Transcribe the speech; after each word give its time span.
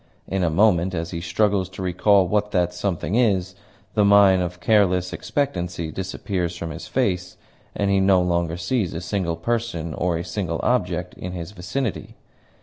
In 0.27 0.41
a 0.43 0.49
moment, 0.49 0.95
as 0.95 1.11
he 1.11 1.21
struggles 1.21 1.69
to 1.69 1.83
recall 1.83 2.27
what 2.27 2.49
that 2.49 2.73
something 2.73 3.13
is, 3.13 3.53
the 3.93 4.03
mien 4.03 4.41
of 4.41 4.59
careless 4.59 5.13
expectancy 5.13 5.91
disappears 5.91 6.55
from 6.57 6.71
his 6.71 6.87
face, 6.87 7.37
and 7.75 7.91
he 7.91 7.99
no 7.99 8.19
longer 8.19 8.57
sees 8.57 8.95
a 8.95 8.99
single 9.01 9.35
person 9.35 9.93
or 9.93 10.17
a 10.17 10.23
single 10.25 10.59
object 10.63 11.13
in 11.13 11.33
his 11.33 11.51
vicinity. 11.51 12.15